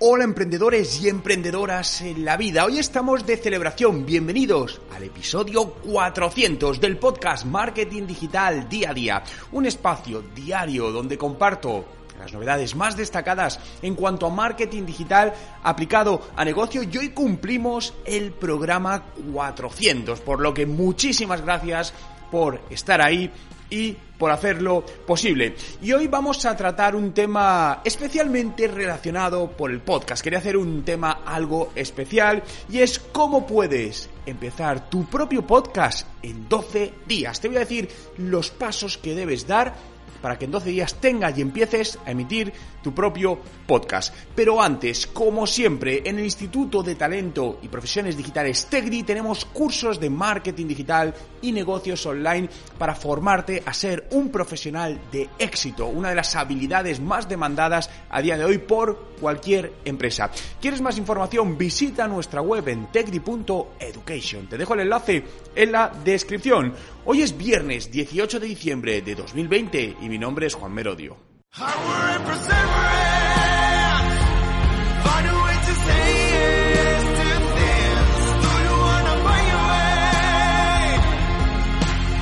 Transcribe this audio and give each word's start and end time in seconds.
Hola 0.00 0.22
emprendedores 0.22 1.02
y 1.02 1.08
emprendedoras 1.08 2.02
en 2.02 2.24
la 2.24 2.36
vida. 2.36 2.64
Hoy 2.64 2.78
estamos 2.78 3.26
de 3.26 3.36
celebración. 3.36 4.06
Bienvenidos 4.06 4.80
al 4.94 5.02
episodio 5.02 5.72
400 5.72 6.80
del 6.80 6.98
podcast 6.98 7.44
Marketing 7.44 8.06
Digital 8.06 8.68
Día 8.68 8.90
a 8.90 8.94
Día. 8.94 9.24
Un 9.50 9.66
espacio 9.66 10.22
diario 10.36 10.92
donde 10.92 11.18
comparto 11.18 11.84
las 12.16 12.32
novedades 12.32 12.76
más 12.76 12.96
destacadas 12.96 13.58
en 13.82 13.96
cuanto 13.96 14.26
a 14.26 14.30
marketing 14.30 14.86
digital 14.86 15.34
aplicado 15.64 16.28
a 16.36 16.44
negocio 16.44 16.84
y 16.84 16.96
hoy 16.96 17.08
cumplimos 17.08 17.92
el 18.04 18.30
programa 18.30 19.02
400, 19.32 20.20
por 20.20 20.38
lo 20.38 20.54
que 20.54 20.64
muchísimas 20.64 21.42
gracias 21.42 21.92
por 22.30 22.60
estar 22.70 23.02
ahí 23.02 23.32
y 23.70 23.96
por 24.18 24.30
hacerlo 24.30 24.84
posible. 25.06 25.54
Y 25.80 25.92
hoy 25.92 26.08
vamos 26.08 26.44
a 26.44 26.56
tratar 26.56 26.96
un 26.96 27.12
tema 27.12 27.80
especialmente 27.84 28.66
relacionado 28.66 29.50
por 29.52 29.70
el 29.70 29.80
podcast. 29.80 30.22
Quería 30.22 30.40
hacer 30.40 30.56
un 30.56 30.82
tema 30.84 31.20
algo 31.24 31.72
especial 31.74 32.42
y 32.68 32.80
es 32.80 32.98
cómo 32.98 33.46
puedes 33.46 34.10
empezar 34.26 34.90
tu 34.90 35.04
propio 35.06 35.46
podcast 35.46 36.06
en 36.22 36.48
12 36.48 36.92
días. 37.06 37.40
Te 37.40 37.48
voy 37.48 37.58
a 37.58 37.60
decir 37.60 37.88
los 38.18 38.50
pasos 38.50 38.98
que 38.98 39.14
debes 39.14 39.46
dar 39.46 39.74
para 40.20 40.38
que 40.38 40.44
en 40.44 40.50
12 40.50 40.70
días 40.70 40.94
tengas 40.94 41.36
y 41.36 41.42
empieces 41.42 41.98
a 42.04 42.10
emitir 42.10 42.52
tu 42.82 42.94
propio 42.94 43.38
podcast. 43.66 44.14
Pero 44.34 44.62
antes, 44.62 45.06
como 45.06 45.46
siempre, 45.46 46.02
en 46.04 46.18
el 46.18 46.24
Instituto 46.24 46.82
de 46.82 46.94
Talento 46.94 47.58
y 47.62 47.68
Profesiones 47.68 48.16
Digitales 48.16 48.66
TECDI 48.66 49.02
tenemos 49.02 49.44
cursos 49.44 50.00
de 50.00 50.10
marketing 50.10 50.66
digital 50.66 51.14
y 51.42 51.52
negocios 51.52 52.04
online 52.06 52.48
para 52.78 52.94
formarte 52.94 53.62
a 53.64 53.72
ser 53.72 54.08
un 54.12 54.30
profesional 54.30 54.98
de 55.10 55.28
éxito, 55.38 55.86
una 55.86 56.10
de 56.10 56.14
las 56.14 56.34
habilidades 56.36 57.00
más 57.00 57.28
demandadas 57.28 57.90
a 58.10 58.22
día 58.22 58.36
de 58.36 58.44
hoy 58.44 58.58
por 58.58 59.08
cualquier 59.20 59.72
empresa. 59.84 60.30
¿Quieres 60.60 60.80
más 60.80 60.98
información? 60.98 61.58
Visita 61.58 62.06
nuestra 62.06 62.40
web 62.40 62.68
en 62.68 62.86
tecdi.education. 62.86 64.46
Te 64.48 64.58
dejo 64.58 64.74
el 64.74 64.80
enlace 64.80 65.24
en 65.54 65.72
la 65.72 65.92
descripción. 66.04 66.74
Hoy 67.04 67.22
es 67.22 67.36
viernes 67.36 67.90
18 67.90 68.40
de 68.40 68.46
diciembre 68.46 69.02
de 69.02 69.14
2020 69.14 69.96
y 70.02 70.07
mi 70.08 70.18
nombre 70.18 70.46
es 70.46 70.54
Juan 70.54 70.72
Merodio. 70.72 71.16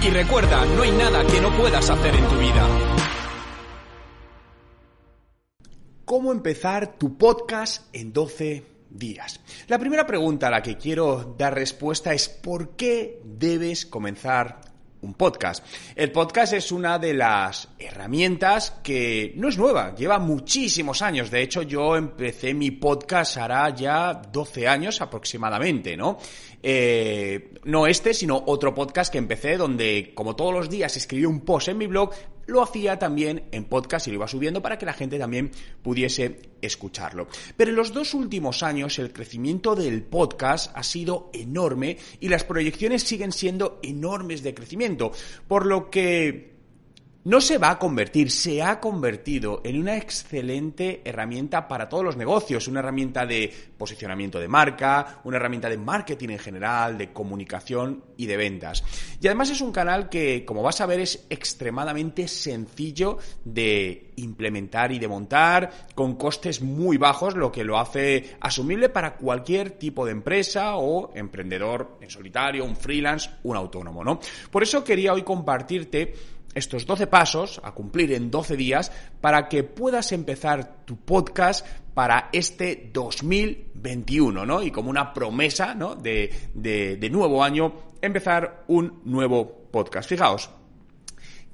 Y 0.03 0.11
recuerda, 0.11 0.65
no 0.67 0.83
hay 0.83 0.91
nada 0.93 1.25
que 1.27 1.41
no 1.41 1.57
puedas 1.57 1.91
hacer 1.91 2.15
en 2.15 2.29
tu 2.29 2.37
vida. 2.37 2.69
¿Cómo 6.05 6.33
empezar 6.33 6.97
tu 6.99 7.17
podcast 7.17 7.89
en 7.93 8.13
12 8.13 8.65
días? 8.91 9.41
La 9.67 9.79
primera 9.79 10.07
pregunta 10.07 10.47
a 10.49 10.51
la 10.51 10.63
que 10.63 10.77
quiero 10.77 11.35
dar 11.37 11.55
respuesta 11.55 12.13
es 12.13 12.29
¿por 12.29 12.77
qué 12.77 13.21
debes 13.25 13.87
comenzar 13.87 14.61
un 15.03 15.15
podcast. 15.15 15.65
El 15.95 16.13
podcast 16.13 16.53
es 16.55 16.73
una 16.73 16.99
de 16.99 17.15
las 17.15 17.69
herramientas 17.79 18.75
que 18.83 19.33
no 19.37 19.49
es 19.49 19.59
nueva, 19.59 19.95
lleva 19.95 20.19
muchísimos 20.19 21.03
años. 21.03 21.31
De 21.31 21.43
hecho, 21.43 21.63
yo 21.63 21.97
empecé 21.97 22.55
mi 22.55 22.71
podcast 22.71 23.37
hará 23.37 23.75
ya 23.75 24.15
12 24.15 24.69
años 24.69 25.01
aproximadamente, 25.01 25.97
¿no? 25.97 26.19
Eh, 26.63 27.55
no 27.65 27.87
este, 27.87 28.15
sino 28.15 28.43
otro 28.47 28.75
podcast 28.75 29.13
que 29.13 29.19
empecé 29.19 29.57
donde, 29.57 30.13
como 30.15 30.35
todos 30.35 30.53
los 30.53 30.69
días, 30.69 30.97
escribí 30.97 31.25
un 31.25 31.41
post 31.41 31.69
en 31.69 31.79
mi 31.79 31.87
blog, 31.87 32.11
lo 32.47 32.63
hacía 32.63 32.99
también 32.99 33.45
en 33.53 33.65
podcast 33.65 34.07
y 34.07 34.11
lo 34.11 34.17
iba 34.17 34.29
subiendo 34.29 34.63
para 34.63 34.79
que 34.79 34.87
la 34.87 34.93
gente 34.93 35.19
también 35.19 35.51
pudiese 35.83 36.41
escucharlo. 36.63 37.29
Pero 37.57 37.71
en 37.71 37.77
los 37.77 37.93
dos 37.93 38.15
últimos 38.15 38.63
años 38.63 38.99
el 38.99 39.13
crecimiento 39.13 39.75
del 39.75 40.03
podcast 40.03 40.77
ha 40.77 40.83
sido 40.83 41.31
enorme 41.33 41.99
y 42.21 42.29
las 42.29 42.45
proyecciones 42.45 43.03
siguen 43.03 43.33
siendo 43.33 43.81
enormes 43.83 44.43
de 44.43 44.55
crecimiento, 44.55 45.13
por 45.49 45.67
lo 45.67 45.91
que 45.91 46.56
no 47.27 47.41
se 47.41 47.59
va 47.59 47.71
a 47.71 47.79
convertir, 47.81 48.31
se 48.31 48.63
ha 48.63 48.79
convertido 48.79 49.61
en 49.65 49.81
una 49.81 49.97
excelente 49.97 51.03
herramienta 51.05 51.67
para 51.67 51.89
todos 51.89 52.05
los 52.05 52.17
negocios, 52.17 52.69
una 52.69 52.79
herramienta 52.79 53.27
de 53.27 53.53
posicionamiento 53.77 54.39
de 54.39 54.47
marca, 54.47 55.23
una 55.25 55.39
herramienta 55.39 55.69
de 55.69 55.77
marketing 55.77 56.29
en 56.29 56.39
general, 56.39 56.97
de 56.97 57.13
comunicación 57.13 58.05
y 58.17 58.27
de 58.27 58.37
ventas. 58.37 58.85
Y 59.21 59.27
además 59.27 59.51
es 59.51 59.61
un 59.61 59.73
canal 59.73 60.09
que, 60.09 60.45
como 60.45 60.63
vas 60.63 60.81
a 60.81 60.87
ver, 60.87 61.01
es 61.01 61.27
extremadamente 61.29 62.29
sencillo 62.29 63.19
de 63.45 64.13
implementar 64.15 64.93
y 64.93 65.01
de 65.01 65.09
montar, 65.09 65.89
con 65.97 66.15
costes 66.15 66.63
muy 66.63 66.97
bajos, 66.97 67.35
lo 67.35 67.51
que 67.51 67.65
lo 67.65 67.79
hace 67.79 68.37
asumible 68.39 68.89
para 68.89 69.17
cualquier 69.17 69.73
tipo 69.73 70.07
de 70.07 70.13
empresa 70.13 70.77
o 70.77 71.13
emprendedor 71.15 71.99
en 72.01 72.09
solitario, 72.09 72.65
un 72.65 72.77
freelance, 72.77 73.31
un 73.43 73.57
autónomo, 73.57 74.05
¿no? 74.05 74.21
Por 74.51 74.63
eso 74.63 74.85
quería 74.85 75.13
hoy 75.13 75.23
compartirte 75.23 76.15
estos 76.57 76.87
12 76.87 77.07
pasos 77.07 77.61
a 77.63 77.73
cumplir 77.73 78.13
en 78.13 78.31
12 78.31 78.57
días 78.57 78.91
para 79.21 79.49
que 79.49 79.63
puedas 79.63 80.11
empezar 80.13 80.85
tu 80.85 80.97
podcast 80.97 81.65
para 81.95 82.31
este 82.33 82.91
2021, 82.93 84.45
¿no? 84.45 84.63
Y 84.63 84.71
como 84.71 84.91
una 84.91 85.13
promesa, 85.13 85.75
¿no? 85.75 85.95
De, 85.95 86.31
de, 86.55 87.11
nuevo 87.11 87.45
año, 87.45 87.75
empezar 88.01 88.65
un 88.69 89.01
nuevo 89.05 89.69
podcast. 89.71 90.09
Fijaos, 90.09 90.51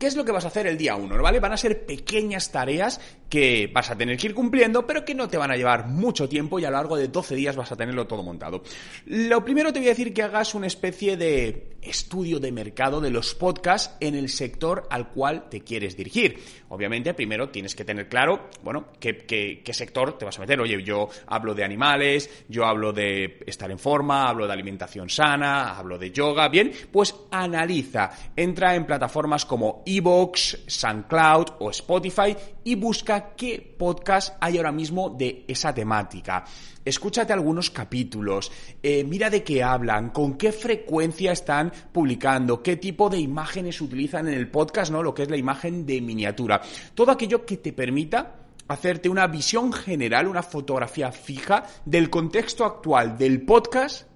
¿Qué 0.03 0.09
es 0.09 0.17
lo 0.17 0.25
que 0.25 0.33
vas 0.33 0.45
a 0.45 0.49
hacer 0.49 0.67
el 0.67 0.77
día 0.77 0.97
1? 0.97 1.23
¿Vale? 1.23 1.39
Van 1.39 1.53
a 1.53 1.57
ser 1.57 1.87
pequeñas 1.87 2.51
tareas 2.51 3.01
que 3.31 3.71
vas 3.73 3.89
a 3.89 3.97
tener 3.97 4.17
que 4.17 4.27
ir 4.27 4.35
cumpliendo, 4.35 4.85
pero 4.85 5.05
que 5.05 5.15
no 5.15 5.29
te 5.29 5.39
van 5.39 5.53
a 5.53 5.57
llevar 5.57 5.87
mucho 5.87 6.29
tiempo 6.29 6.59
y 6.59 6.65
a 6.65 6.71
lo 6.71 6.77
largo 6.77 6.97
de 6.97 7.07
12 7.07 7.37
días 7.37 7.55
vas 7.55 7.71
a 7.71 7.77
tenerlo 7.77 8.09
todo 8.09 8.25
montado. 8.25 8.65
Lo 9.07 9.45
primero 9.45 9.73
te 9.73 9.79
voy 9.79 9.87
a 9.87 9.93
decir 9.93 10.13
que 10.13 10.25
hagas 10.25 10.57
una 10.57 10.67
especie 10.67 11.17
de 11.17 11.77
estudio 11.81 12.41
de 12.41 12.53
mercado 12.53 13.01
de 13.01 13.11
los 13.11 13.35
podcasts 13.35 13.97
en 14.01 14.15
el 14.15 14.29
sector 14.29 14.87
al 14.91 15.09
cual 15.09 15.49
te 15.49 15.63
quieres 15.63 15.97
dirigir. 15.97 16.39
Obviamente, 16.69 17.15
primero 17.15 17.49
tienes 17.49 17.75
que 17.75 17.84
tener 17.84 18.09
claro, 18.09 18.51
bueno, 18.63 18.89
qué, 19.01 19.17
qué, 19.19 19.63
qué 19.65 19.73
sector 19.73 20.19
te 20.19 20.25
vas 20.25 20.37
a 20.37 20.43
meter. 20.43 20.61
Oye, 20.61 20.83
yo 20.83 21.09
hablo 21.27 21.55
de 21.55 21.65
animales, 21.65 22.45
yo 22.49 22.67
hablo 22.67 22.93
de 22.93 23.39
estar 23.47 23.71
en 23.71 23.79
forma, 23.79 24.29
hablo 24.29 24.47
de 24.47 24.53
alimentación 24.53 25.09
sana, 25.09 25.79
hablo 25.79 25.97
de 25.97 26.11
yoga. 26.11 26.49
Bien, 26.49 26.73
pues 26.91 27.15
analiza. 27.31 28.11
Entra 28.37 28.75
en 28.75 28.84
plataformas 28.84 29.47
como 29.47 29.83
Evox, 29.97 30.58
SoundCloud 30.66 31.47
o 31.60 31.70
Spotify 31.70 32.36
y 32.64 32.75
busca 32.75 33.34
qué 33.34 33.75
podcast 33.78 34.36
hay 34.41 34.56
ahora 34.56 34.72
mismo 34.72 35.10
de 35.10 35.44
esa 35.48 35.75
temática. 35.75 36.44
Escúchate 36.84 37.32
algunos 37.32 37.70
capítulos, 37.70 38.50
eh, 38.82 39.04
mira 39.04 39.30
de 39.30 39.44
qué 39.44 39.62
hablan, 39.62 40.10
con 40.10 40.36
qué 40.36 40.50
frecuencia 40.53 41.32
están 41.32 41.72
publicando, 41.92 42.62
qué 42.62 42.76
tipo 42.76 43.08
de 43.08 43.19
imágenes 43.19 43.80
utilizan 43.80 44.28
en 44.28 44.34
el 44.34 44.50
podcast, 44.50 44.91
¿no? 44.91 45.03
Lo 45.03 45.14
que 45.14 45.22
es 45.22 45.30
la 45.30 45.36
imagen 45.36 45.86
de 45.86 46.00
miniatura. 46.00 46.60
Todo 46.94 47.12
aquello 47.12 47.44
que 47.44 47.59
te 47.59 47.72
permita 47.72 48.36
hacerte 48.69 49.09
una 49.09 49.26
visión 49.26 49.72
general, 49.72 50.26
una 50.26 50.42
fotografía 50.42 51.12
fija 51.12 51.64
del 51.84 52.10
contexto 52.10 52.65
actual 52.65 53.18
del 53.18 53.42
podcast 53.42 54.06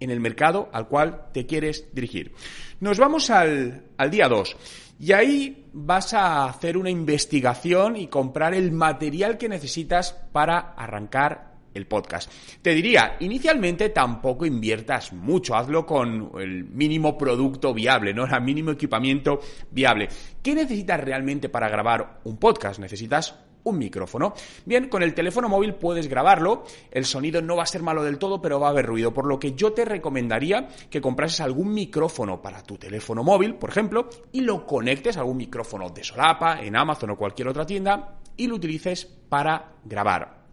en 0.00 0.10
el 0.10 0.20
mercado 0.20 0.68
al 0.72 0.88
cual 0.88 1.26
te 1.32 1.46
quieres 1.46 1.88
dirigir. 1.92 2.32
Nos 2.80 2.98
vamos 2.98 3.30
al, 3.30 3.84
al 3.96 4.10
día 4.10 4.28
2. 4.28 4.56
Y 4.98 5.12
ahí 5.12 5.66
vas 5.72 6.14
a 6.14 6.46
hacer 6.46 6.76
una 6.76 6.90
investigación 6.90 7.96
y 7.96 8.06
comprar 8.06 8.54
el 8.54 8.72
material 8.72 9.36
que 9.36 9.48
necesitas 9.48 10.12
para 10.32 10.74
arrancar 10.76 11.54
el 11.74 11.86
podcast. 11.86 12.30
Te 12.62 12.72
diría, 12.72 13.16
inicialmente 13.20 13.88
tampoco 13.88 14.46
inviertas 14.46 15.12
mucho, 15.12 15.56
hazlo 15.56 15.84
con 15.84 16.30
el 16.38 16.64
mínimo 16.64 17.18
producto 17.18 17.74
viable, 17.74 18.14
¿no? 18.14 18.24
El 18.24 18.42
mínimo 18.42 18.70
equipamiento 18.70 19.40
viable. 19.70 20.08
¿Qué 20.42 20.54
necesitas 20.54 21.00
realmente 21.00 21.48
para 21.48 21.68
grabar 21.68 22.20
un 22.24 22.36
podcast? 22.36 22.78
Necesitas 22.78 23.34
un 23.64 23.78
micrófono. 23.78 24.34
Bien, 24.64 24.88
con 24.88 25.02
el 25.02 25.14
teléfono 25.14 25.48
móvil 25.48 25.74
puedes 25.74 26.08
grabarlo, 26.08 26.64
el 26.90 27.04
sonido 27.04 27.42
no 27.42 27.56
va 27.56 27.64
a 27.64 27.66
ser 27.66 27.82
malo 27.82 28.04
del 28.04 28.18
todo, 28.18 28.40
pero 28.40 28.60
va 28.60 28.68
a 28.68 28.70
haber 28.70 28.86
ruido, 28.86 29.12
por 29.12 29.26
lo 29.26 29.38
que 29.38 29.54
yo 29.54 29.72
te 29.72 29.84
recomendaría 29.84 30.68
que 30.90 31.00
comprases 31.00 31.40
algún 31.40 31.74
micrófono 31.74 32.40
para 32.40 32.62
tu 32.62 32.76
teléfono 32.76 33.24
móvil, 33.24 33.56
por 33.56 33.70
ejemplo, 33.70 34.08
y 34.32 34.42
lo 34.42 34.66
conectes 34.66 35.16
a 35.16 35.20
algún 35.20 35.38
micrófono 35.38 35.90
de 35.90 36.04
solapa 36.04 36.60
en 36.62 36.76
Amazon 36.76 37.10
o 37.10 37.16
cualquier 37.16 37.48
otra 37.48 37.66
tienda 37.66 38.20
y 38.36 38.46
lo 38.46 38.56
utilices 38.56 39.04
para 39.28 39.72
grabar. 39.84 40.43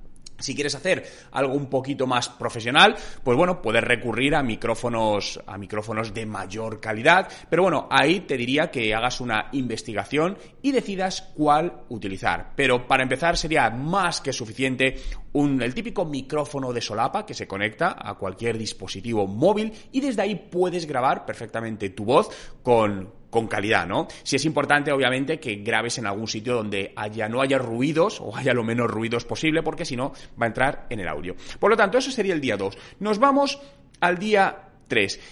Si 0.42 0.56
quieres 0.56 0.76
hacer 0.76 1.04
algo 1.32 1.54
un 1.54 1.68
poquito 1.68 2.08
más 2.08 2.30
profesional, 2.30 2.96
pues 3.24 3.38
bueno, 3.38 3.62
puedes 3.62 3.84
recurrir 3.84 4.36
a 4.36 4.44
micrófonos, 4.44 5.40
a 5.46 5.58
micrófonos 5.58 6.14
de 6.14 6.26
mayor 6.26 6.80
calidad. 6.80 7.28
Pero 7.50 7.64
bueno, 7.64 7.88
ahí 7.90 8.22
te 8.22 8.38
diría 8.38 8.72
que 8.72 8.94
hagas 8.94 9.22
una 9.22 9.50
investigación 9.52 10.38
y 10.62 10.72
decidas 10.72 11.22
cuál 11.36 11.84
utilizar. 11.90 12.54
Pero 12.56 12.88
para 12.88 13.04
empezar 13.04 13.38
sería 13.38 13.70
más 13.70 14.22
que 14.22 14.34
suficiente 14.34 14.98
un, 15.34 15.62
el 15.62 15.74
típico 15.74 16.06
micrófono 16.06 16.74
de 16.74 16.82
solapa 16.82 17.26
que 17.26 17.34
se 17.34 17.48
conecta 17.48 17.96
a 17.98 18.16
cualquier 18.16 18.58
dispositivo 18.58 19.28
móvil 19.28 19.72
y 19.92 20.02
desde 20.02 20.24
ahí 20.24 20.36
puedes 20.36 20.86
grabar 20.86 21.26
perfectamente 21.26 21.90
tu 21.90 22.06
voz 22.06 22.30
con, 22.64 23.21
con 23.32 23.48
calidad, 23.48 23.88
¿no? 23.88 24.08
Si 24.22 24.36
es 24.36 24.46
importante, 24.46 24.92
obviamente, 24.92 25.40
que 25.40 25.56
grabes 25.56 25.98
en 25.98 26.06
algún 26.06 26.28
sitio 26.28 26.54
donde 26.54 26.94
haya, 26.96 27.28
no 27.28 27.42
haya 27.42 27.58
ruidos 27.58 28.22
o 28.22 28.36
haya 28.36 28.54
lo 28.54 28.64
menos 28.64 28.92
ruidos 28.92 29.26
posible, 29.26 29.64
porque 29.64 29.86
si 29.86 29.96
no, 29.96 30.14
va 30.40 30.46
a 30.46 30.48
entrar 30.48 30.86
en 30.92 31.00
el 31.00 31.08
audio. 31.08 31.36
Por 31.60 31.72
lo 31.72 31.78
tanto, 31.78 31.98
eso 31.98 32.12
sería 32.12 32.34
el 32.34 32.42
día 32.42 32.58
2. 32.58 32.78
Nos 33.00 33.18
vamos 33.18 33.60
al 34.02 34.20
día 34.20 34.71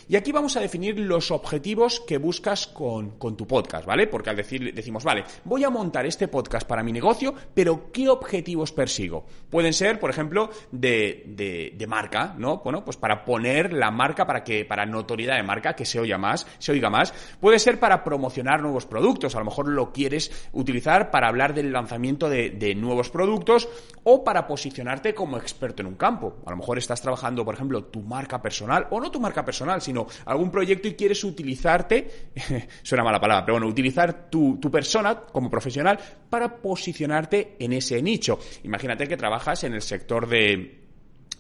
y 0.07 0.15
aquí 0.15 0.31
vamos 0.31 0.55
a 0.55 0.61
definir 0.61 0.97
los 0.97 1.31
objetivos 1.31 1.99
que 2.07 2.17
buscas 2.17 2.65
con, 2.67 3.17
tu 3.17 3.45
podcast, 3.45 3.85
¿vale? 3.85 4.07
Porque 4.07 4.29
al 4.29 4.37
decir, 4.37 4.73
decimos, 4.73 5.03
vale, 5.03 5.25
voy 5.43 5.65
a 5.65 5.69
montar 5.69 6.05
este 6.05 6.29
podcast 6.29 6.65
para 6.65 6.81
mi 6.81 6.93
negocio, 6.93 7.33
pero 7.53 7.91
¿qué 7.91 8.07
objetivos 8.07 8.71
persigo? 8.71 9.25
Pueden 9.49 9.73
ser, 9.73 9.99
por 9.99 10.11
ejemplo, 10.11 10.49
de, 10.71 11.73
de, 11.75 11.87
marca, 11.87 12.35
¿no? 12.37 12.59
Bueno, 12.59 12.85
pues 12.85 12.95
para 12.95 13.25
poner 13.25 13.73
la 13.73 13.91
marca 13.91 14.25
para 14.25 14.43
que, 14.43 14.63
para 14.63 14.85
notoriedad 14.85 15.35
de 15.35 15.43
marca, 15.43 15.75
que 15.75 15.85
se 15.85 15.99
oiga 15.99 16.17
más, 16.17 16.47
se 16.59 16.71
oiga 16.71 16.89
más. 16.89 17.13
Puede 17.41 17.59
ser 17.59 17.79
para 17.79 18.03
promocionar 18.03 18.61
nuevos 18.61 18.85
productos. 18.85 19.35
A 19.35 19.39
lo 19.39 19.45
mejor 19.45 19.67
lo 19.67 19.91
quieres 19.91 20.49
utilizar 20.53 21.11
para 21.11 21.27
hablar 21.27 21.53
del 21.53 21.73
lanzamiento 21.73 22.29
de, 22.29 22.51
de 22.51 22.75
nuevos 22.75 23.09
productos 23.09 23.67
o 24.03 24.23
para 24.23 24.47
posicionarte 24.47 25.13
como 25.13 25.37
experto 25.37 25.81
en 25.81 25.87
un 25.87 25.95
campo. 25.95 26.37
A 26.45 26.51
lo 26.51 26.57
mejor 26.57 26.77
estás 26.77 27.01
trabajando, 27.01 27.43
por 27.43 27.55
ejemplo, 27.55 27.83
tu 27.85 28.01
marca 28.01 28.41
personal 28.41 28.87
o 28.91 29.01
no 29.01 29.11
tu 29.11 29.19
marca 29.19 29.43
personal 29.43 29.48
personal, 29.49 29.81
sino 29.81 30.05
algún 30.25 30.51
proyecto 30.51 30.87
y 30.87 30.93
quieres 30.93 31.23
utilizarte, 31.23 32.29
suena 32.83 33.03
mala 33.03 33.19
palabra, 33.19 33.45
pero 33.45 33.55
bueno, 33.55 33.67
utilizar 33.67 34.29
tu, 34.29 34.59
persona 34.69 35.21
como 35.21 35.49
profesional 35.49 35.97
para 36.29 36.57
posicionarte 36.57 37.55
en 37.57 37.73
ese 37.73 37.99
nicho. 38.03 38.37
Imagínate 38.63 39.07
que 39.07 39.17
trabajas 39.17 39.63
en 39.63 39.73
el 39.73 39.81
sector 39.81 40.27
de, 40.27 40.83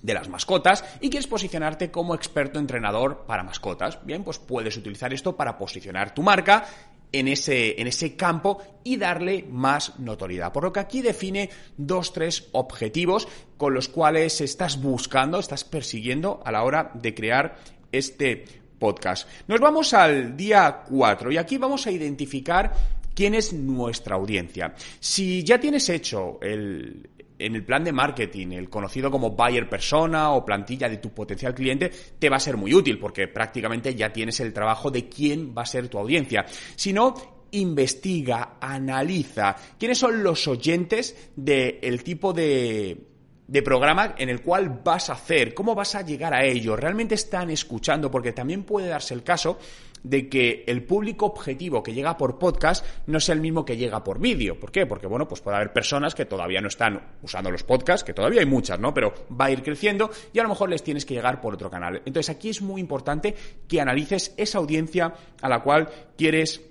de 0.01 0.13
las 0.15 0.27
mascotas 0.27 0.83
y 1.01 1.11
quieres 1.11 1.27
posicionarte 1.27 1.91
como 1.91 2.15
experto 2.15 2.57
entrenador 2.57 3.25
para 3.27 3.43
mascotas. 3.43 4.03
Bien, 4.03 4.23
pues 4.23 4.39
puedes 4.39 4.75
utilizar 4.75 5.13
esto 5.13 5.35
para 5.35 5.55
posicionar 5.55 6.15
tu 6.15 6.23
marca 6.23 6.65
en 7.11 7.27
ese, 7.27 7.79
en 7.79 7.87
ese 7.87 8.15
campo 8.15 8.61
y 8.83 8.97
darle 8.97 9.45
más 9.49 9.99
notoriedad. 9.99 10.51
Por 10.51 10.63
lo 10.63 10.73
que 10.73 10.79
aquí 10.79 11.01
define 11.01 11.49
dos, 11.77 12.13
tres 12.13 12.49
objetivos 12.51 13.27
con 13.57 13.73
los 13.73 13.89
cuales 13.89 14.41
estás 14.41 14.81
buscando, 14.81 15.39
estás 15.39 15.63
persiguiendo 15.63 16.41
a 16.45 16.51
la 16.51 16.63
hora 16.63 16.91
de 16.93 17.13
crear 17.13 17.57
este 17.91 18.45
podcast. 18.77 19.27
Nos 19.47 19.59
vamos 19.59 19.93
al 19.93 20.35
día 20.35 20.83
4 20.89 21.31
y 21.31 21.37
aquí 21.37 21.57
vamos 21.57 21.85
a 21.85 21.91
identificar 21.91 22.73
quién 23.13 23.35
es 23.35 23.53
nuestra 23.53 24.15
audiencia. 24.15 24.73
Si 24.99 25.43
ya 25.43 25.59
tienes 25.59 25.89
hecho 25.89 26.39
el, 26.41 27.09
en 27.37 27.55
el 27.55 27.63
plan 27.63 27.83
de 27.83 27.91
marketing, 27.91 28.51
el 28.51 28.69
conocido 28.69 29.11
como 29.11 29.31
buyer 29.31 29.69
persona 29.69 30.31
o 30.31 30.45
plantilla 30.45 30.89
de 30.89 30.97
tu 30.97 31.09
potencial 31.09 31.53
cliente, 31.53 31.91
te 32.17 32.29
va 32.29 32.37
a 32.37 32.39
ser 32.39 32.57
muy 32.57 32.73
útil 32.73 32.97
porque 32.99 33.27
prácticamente 33.27 33.95
ya 33.95 34.11
tienes 34.11 34.39
el 34.39 34.53
trabajo 34.53 34.91
de 34.91 35.07
quién 35.07 35.53
va 35.57 35.63
a 35.63 35.65
ser 35.65 35.87
tu 35.87 35.97
audiencia. 35.97 36.45
Si 36.75 36.93
no, 36.93 37.13
investiga, 37.51 38.57
analiza 38.59 39.55
quiénes 39.77 39.97
son 39.97 40.23
los 40.23 40.47
oyentes 40.47 41.31
del 41.35 42.03
tipo 42.03 42.33
de 42.33 43.09
de 43.49 43.63
programa 43.63 44.13
en 44.15 44.29
el 44.29 44.43
cual 44.43 44.81
vas 44.83 45.09
a 45.09 45.13
hacer, 45.13 45.55
cómo 45.55 45.73
vas 45.73 45.95
a 45.95 46.03
llegar 46.03 46.35
a 46.35 46.45
ellos, 46.45 46.79
realmente 46.79 47.15
están 47.15 47.49
escuchando, 47.49 48.11
porque 48.11 48.31
también 48.31 48.63
puede 48.63 48.87
darse 48.87 49.15
el 49.15 49.23
caso 49.23 49.57
de 50.03 50.29
que 50.29 50.63
el 50.67 50.83
público 50.83 51.25
objetivo 51.25 51.81
que 51.81 51.93
llega 51.93 52.15
por 52.15 52.37
podcast 52.37 52.85
no 53.07 53.17
es 53.17 53.27
el 53.27 53.41
mismo 53.41 53.65
que 53.65 53.75
llega 53.75 54.03
por 54.03 54.19
vídeo. 54.19 54.59
¿Por 54.59 54.71
qué? 54.71 54.85
Porque, 54.85 55.07
bueno, 55.07 55.27
pues 55.27 55.41
puede 55.41 55.57
haber 55.57 55.73
personas 55.73 56.13
que 56.13 56.25
todavía 56.25 56.61
no 56.61 56.67
están 56.67 57.17
usando 57.23 57.49
los 57.49 57.63
podcasts, 57.63 58.03
que 58.03 58.13
todavía 58.13 58.41
hay 58.41 58.45
muchas, 58.45 58.79
¿no? 58.79 58.93
Pero 58.93 59.13
va 59.29 59.45
a 59.45 59.51
ir 59.51 59.63
creciendo 59.63 60.11
y 60.31 60.37
a 60.37 60.43
lo 60.43 60.49
mejor 60.49 60.69
les 60.69 60.83
tienes 60.83 61.03
que 61.03 61.15
llegar 61.15 61.41
por 61.41 61.55
otro 61.55 61.71
canal. 61.71 62.03
Entonces 62.05 62.29
aquí 62.29 62.49
es 62.49 62.61
muy 62.61 62.79
importante 62.79 63.35
que 63.67 63.81
analices 63.81 64.35
esa 64.37 64.59
audiencia 64.59 65.11
a 65.41 65.49
la 65.49 65.63
cual 65.63 65.89
quieres 66.15 66.61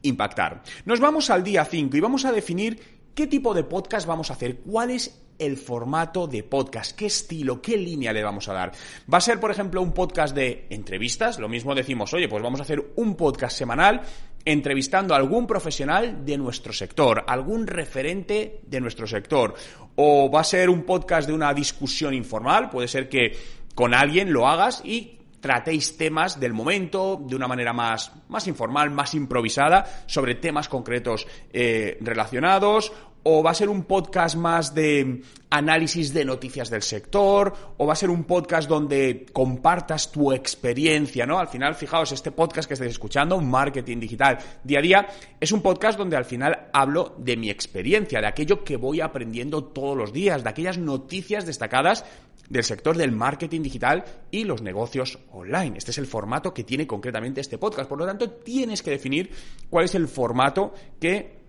impactar. 0.00 0.62
Nos 0.86 0.98
vamos 0.98 1.28
al 1.28 1.44
día 1.44 1.66
5 1.66 1.94
y 1.94 2.00
vamos 2.00 2.24
a 2.24 2.32
definir 2.32 2.80
qué 3.14 3.26
tipo 3.26 3.52
de 3.52 3.64
podcast 3.64 4.06
vamos 4.06 4.30
a 4.30 4.32
hacer, 4.32 4.60
cuál 4.60 4.90
es 4.90 5.20
el 5.40 5.56
formato 5.56 6.26
de 6.26 6.42
podcast, 6.44 6.96
qué 6.96 7.06
estilo, 7.06 7.60
qué 7.60 7.76
línea 7.76 8.12
le 8.12 8.22
vamos 8.22 8.48
a 8.48 8.52
dar. 8.52 8.72
Va 9.12 9.18
a 9.18 9.22
ser, 9.22 9.40
por 9.40 9.50
ejemplo, 9.50 9.82
un 9.82 9.92
podcast 9.92 10.34
de 10.34 10.66
entrevistas, 10.70 11.38
lo 11.38 11.48
mismo 11.48 11.74
decimos, 11.74 12.12
oye, 12.14 12.28
pues 12.28 12.42
vamos 12.42 12.60
a 12.60 12.62
hacer 12.62 12.92
un 12.96 13.16
podcast 13.16 13.56
semanal 13.56 14.02
entrevistando 14.44 15.14
a 15.14 15.16
algún 15.16 15.46
profesional 15.46 16.24
de 16.24 16.38
nuestro 16.38 16.72
sector, 16.72 17.24
algún 17.26 17.66
referente 17.66 18.60
de 18.66 18.80
nuestro 18.80 19.06
sector, 19.06 19.54
o 19.96 20.30
va 20.30 20.40
a 20.40 20.44
ser 20.44 20.70
un 20.70 20.84
podcast 20.84 21.26
de 21.28 21.34
una 21.34 21.52
discusión 21.52 22.14
informal, 22.14 22.70
puede 22.70 22.88
ser 22.88 23.08
que 23.08 23.36
con 23.74 23.94
alguien 23.94 24.32
lo 24.32 24.48
hagas 24.48 24.82
y 24.84 25.18
tratéis 25.40 25.96
temas 25.96 26.38
del 26.38 26.52
momento 26.52 27.18
de 27.26 27.34
una 27.34 27.48
manera 27.48 27.72
más, 27.72 28.12
más 28.28 28.46
informal, 28.46 28.90
más 28.90 29.14
improvisada, 29.14 30.04
sobre 30.06 30.34
temas 30.34 30.68
concretos 30.68 31.26
eh, 31.52 31.98
relacionados, 32.00 32.92
o 33.22 33.42
va 33.42 33.50
a 33.50 33.54
ser 33.54 33.68
un 33.68 33.84
podcast 33.84 34.36
más 34.36 34.74
de 34.74 35.22
análisis 35.50 36.14
de 36.14 36.24
noticias 36.24 36.70
del 36.70 36.82
sector, 36.82 37.74
o 37.76 37.86
va 37.86 37.92
a 37.92 37.96
ser 37.96 38.08
un 38.08 38.24
podcast 38.24 38.68
donde 38.68 39.26
compartas 39.32 40.10
tu 40.10 40.32
experiencia, 40.32 41.26
¿no? 41.26 41.38
Al 41.38 41.48
final, 41.48 41.74
fijaos, 41.74 42.12
este 42.12 42.30
podcast 42.30 42.68
que 42.68 42.74
estáis 42.74 42.92
escuchando, 42.92 43.40
Marketing 43.40 43.98
Digital 43.98 44.38
Día 44.62 44.78
a 44.78 44.82
Día, 44.82 45.08
es 45.40 45.52
un 45.52 45.60
podcast 45.60 45.98
donde 45.98 46.16
al 46.16 46.24
final 46.24 46.68
hablo 46.72 47.14
de 47.18 47.36
mi 47.36 47.50
experiencia, 47.50 48.20
de 48.20 48.28
aquello 48.28 48.64
que 48.64 48.76
voy 48.76 49.00
aprendiendo 49.00 49.64
todos 49.64 49.96
los 49.96 50.12
días, 50.12 50.44
de 50.44 50.50
aquellas 50.50 50.78
noticias 50.78 51.46
destacadas 51.46 52.04
del 52.48 52.64
sector 52.64 52.96
del 52.96 53.12
marketing 53.12 53.62
digital 53.62 54.04
y 54.30 54.44
los 54.44 54.60
negocios 54.60 55.18
online. 55.32 55.78
Este 55.78 55.92
es 55.92 55.98
el 55.98 56.06
formato 56.06 56.52
que 56.52 56.64
tiene 56.64 56.86
concretamente 56.86 57.40
este 57.40 57.58
podcast. 57.58 57.88
Por 57.88 57.98
lo 57.98 58.06
tanto, 58.06 58.28
tienes 58.28 58.82
que 58.82 58.90
definir 58.90 59.30
cuál 59.70 59.84
es 59.84 59.94
el 59.94 60.08
formato 60.08 60.74
que 61.00 61.39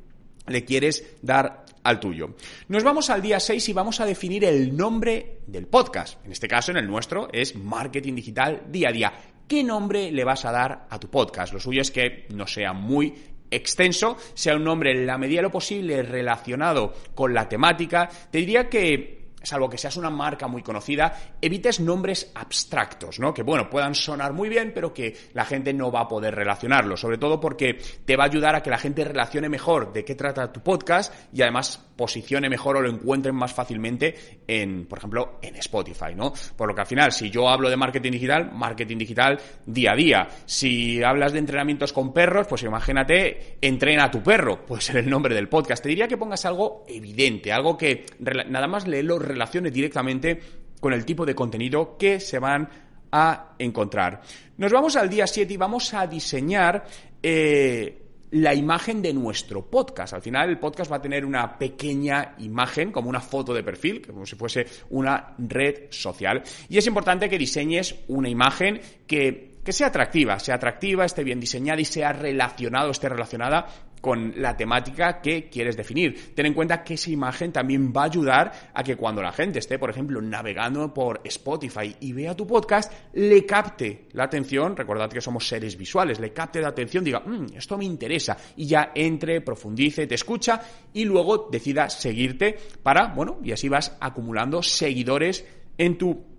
le 0.47 0.65
quieres 0.65 1.17
dar 1.21 1.65
al 1.83 1.99
tuyo. 1.99 2.35
Nos 2.67 2.83
vamos 2.83 3.09
al 3.09 3.21
día 3.21 3.39
6 3.39 3.69
y 3.69 3.73
vamos 3.73 3.99
a 3.99 4.05
definir 4.05 4.45
el 4.45 4.75
nombre 4.75 5.39
del 5.47 5.67
podcast. 5.67 6.23
En 6.25 6.31
este 6.31 6.47
caso, 6.47 6.71
en 6.71 6.77
el 6.77 6.87
nuestro, 6.87 7.30
es 7.31 7.56
Marketing 7.56 8.13
Digital 8.16 8.63
Día 8.69 8.89
a 8.89 8.92
Día. 8.92 9.13
¿Qué 9.47 9.63
nombre 9.63 10.11
le 10.11 10.23
vas 10.23 10.45
a 10.45 10.51
dar 10.51 10.87
a 10.89 10.99
tu 10.99 11.09
podcast? 11.09 11.54
Lo 11.54 11.59
suyo 11.59 11.81
es 11.81 11.92
que 11.92 12.25
no 12.33 12.47
sea 12.47 12.73
muy 12.73 13.13
extenso, 13.49 14.18
sea 14.33 14.56
un 14.56 14.63
nombre 14.63 14.92
en 14.92 15.06
la 15.06 15.18
medida 15.18 15.39
de 15.39 15.44
lo 15.44 15.51
posible 15.51 16.01
relacionado 16.04 16.94
con 17.13 17.33
la 17.33 17.49
temática. 17.49 18.09
Te 18.31 18.37
diría 18.37 18.69
que 18.69 19.20
salvo 19.44 19.69
que 19.69 19.78
seas 19.78 19.98
una 19.98 20.10
marca 20.10 20.48
muy 20.48 20.62
conocida, 20.62 21.36
evites 21.42 21.80
nombres 21.80 22.31
abstractos, 22.36 23.19
¿no? 23.19 23.33
Que 23.33 23.44
bueno, 23.44 23.69
puedan 23.69 23.95
sonar 23.95 24.33
muy 24.33 24.50
bien, 24.50 24.71
pero 24.74 24.94
que 24.94 25.16
la 25.33 25.45
gente 25.45 25.74
no 25.74 25.92
va 25.92 26.02
a 26.02 26.07
poder 26.07 26.36
relacionarlo, 26.36 26.98
sobre 26.98 27.18
todo 27.18 27.40
porque 27.40 27.80
te 28.06 28.16
va 28.16 28.24
a 28.24 28.28
ayudar 28.28 28.56
a 28.56 28.64
que 28.64 28.69
la 28.69 28.78
gente 28.78 29.04
relacione 29.04 29.50
mejor 29.50 29.94
de 29.94 30.06
qué 30.06 30.16
trata 30.16 30.52
tu 30.52 30.62
podcast 30.62 31.14
y 31.33 31.42
además 31.42 31.80
posicione 31.95 32.50
mejor 32.50 32.78
o 32.78 32.81
lo 32.81 32.90
encuentren 32.90 33.36
más 33.36 33.54
fácilmente 33.54 34.42
en, 34.48 34.86
por 34.88 34.98
ejemplo, 34.98 35.40
en 35.42 35.56
Spotify, 35.57 36.16
¿no? 36.16 36.33
Por 36.56 36.68
lo 36.68 36.74
que 36.74 36.81
al 36.81 36.88
final, 36.88 37.12
si 37.12 37.30
yo 37.30 37.48
hablo 37.48 37.69
de 37.69 37.78
marketing 37.78 38.12
digital, 38.12 38.52
marketing 38.52 38.98
digital 38.98 39.40
día 39.66 39.92
a 39.92 39.95
día. 39.95 40.28
Si 40.45 41.04
hablas 41.04 41.33
de 41.33 41.40
entrenamientos 41.40 41.94
con 41.94 42.12
perros, 42.12 42.48
pues 42.48 42.64
imagínate, 42.64 43.57
entrena 43.62 44.06
a 44.06 44.12
tu 44.12 44.24
perro, 44.24 44.66
puede 44.66 44.81
ser 44.81 44.98
el 44.98 45.10
nombre 45.10 45.36
del 45.36 45.48
podcast. 45.48 45.83
Te 45.83 45.90
diría 45.90 46.07
que 46.07 46.18
pongas 46.18 46.45
algo 46.45 46.86
evidente, 46.88 47.52
algo 47.52 47.78
que 47.78 48.06
nada 48.19 48.68
más 48.68 48.88
léelo 48.88 49.19
relacione 49.31 49.71
directamente 49.71 50.40
con 50.80 50.94
el 50.94 51.06
tipo 51.06 51.26
de 51.26 51.35
contenido 51.35 51.97
que 51.97 52.19
se 52.19 52.40
van 52.40 52.68
a 53.11 53.56
encontrar. 53.59 54.21
Nos 54.57 54.71
vamos 54.71 54.95
al 54.95 55.09
día 55.09 55.28
7 55.28 55.54
y 55.54 55.57
vamos 55.57 55.94
a 55.94 56.07
diseñar 56.07 56.85
eh, 57.21 58.02
la 58.31 58.54
imagen 58.54 59.02
de 59.02 59.14
nuestro 59.14 59.69
podcast. 59.69 60.14
Al 60.14 60.21
final 60.21 60.50
el 60.50 60.59
podcast 60.59 60.92
va 60.92 60.97
a 60.97 61.02
tener 61.02 61.26
una 61.26 61.57
pequeña 61.57 62.35
imagen, 62.40 62.92
como 62.92 63.09
una 63.09 63.19
foto 63.19 63.54
de 63.54 63.64
perfil, 63.64 64.06
como 64.06 64.26
si 64.26 64.35
fuese 64.35 64.66
una 64.90 65.35
red 65.38 65.88
social. 65.90 66.42
Y 66.69 66.78
es 66.78 66.88
importante 66.88 67.30
que 67.30 67.38
diseñes 67.38 67.95
una 68.07 68.30
imagen 68.30 68.80
que, 69.06 69.59
que 69.64 69.73
sea 69.73 69.88
atractiva, 69.88 70.40
sea 70.40 70.56
atractiva, 70.56 71.06
esté 71.06 71.23
bien 71.23 71.40
diseñada 71.40 71.81
y 71.81 71.85
sea 71.85 72.14
relacionado, 72.14 72.92
esté 72.92 73.09
relacionada 73.09 73.68
con 74.01 74.33
la 74.41 74.57
temática 74.57 75.21
que 75.21 75.47
quieres 75.49 75.77
definir. 75.77 76.33
Ten 76.35 76.47
en 76.47 76.53
cuenta 76.53 76.83
que 76.83 76.95
esa 76.95 77.11
imagen 77.11 77.51
también 77.51 77.93
va 77.95 78.01
a 78.01 78.05
ayudar 78.05 78.51
a 78.73 78.83
que 78.83 78.97
cuando 78.97 79.21
la 79.21 79.31
gente 79.31 79.59
esté, 79.59 79.77
por 79.79 79.89
ejemplo, 79.89 80.21
navegando 80.21 80.93
por 80.93 81.21
Spotify 81.23 81.95
y 81.99 82.11
vea 82.11 82.35
tu 82.35 82.45
podcast, 82.45 82.91
le 83.13 83.45
capte 83.45 84.07
la 84.13 84.23
atención, 84.23 84.75
recordad 84.75 85.09
que 85.09 85.21
somos 85.21 85.47
seres 85.47 85.77
visuales, 85.77 86.19
le 86.19 86.33
capte 86.33 86.59
la 86.59 86.69
atención, 86.69 87.03
diga, 87.03 87.19
mm, 87.19 87.55
esto 87.55 87.77
me 87.77 87.85
interesa, 87.85 88.35
y 88.57 88.65
ya 88.65 88.91
entre, 88.95 89.41
profundice, 89.41 90.07
te 90.07 90.15
escucha 90.15 90.61
y 90.93 91.05
luego 91.05 91.49
decida 91.51 91.89
seguirte 91.89 92.57
para, 92.81 93.07
bueno, 93.07 93.39
y 93.43 93.51
así 93.51 93.69
vas 93.69 93.95
acumulando 93.99 94.63
seguidores 94.63 95.45
en 95.77 95.97
tu 95.97 96.31